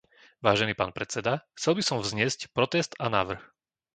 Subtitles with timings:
[0.45, 3.37] Vážený pán predseda, chcel by som vzniesť protest a návrh.